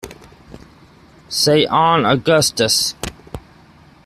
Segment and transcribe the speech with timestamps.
[1.29, 2.95] Say on, Augustus.